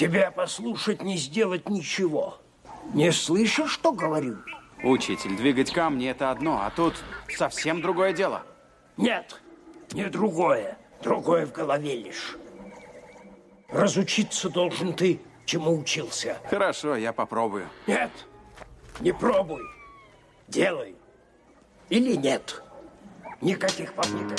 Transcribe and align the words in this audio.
Тебя 0.00 0.30
послушать, 0.30 1.02
не 1.02 1.18
сделать 1.18 1.68
ничего. 1.68 2.38
Не 2.94 3.12
слышишь, 3.12 3.72
что 3.72 3.92
говорю? 3.92 4.38
Учитель, 4.82 5.36
двигать 5.36 5.74
камни 5.74 6.08
это 6.08 6.30
одно, 6.30 6.62
а 6.62 6.70
тут 6.70 6.94
совсем 7.28 7.82
другое 7.82 8.14
дело. 8.14 8.42
Нет, 8.96 9.38
не 9.92 10.06
другое. 10.06 10.78
Другое 11.02 11.44
в 11.44 11.52
голове 11.52 11.96
лишь. 11.96 12.38
Разучиться 13.68 14.48
должен 14.48 14.94
ты, 14.94 15.20
чему 15.44 15.78
учился. 15.78 16.38
Хорошо, 16.48 16.96
я 16.96 17.12
попробую. 17.12 17.68
Нет, 17.86 18.10
не 19.00 19.12
пробуй. 19.12 19.60
Делай. 20.48 20.96
Или 21.90 22.14
нет. 22.16 22.62
Никаких 23.42 23.92
попыток. 23.92 24.38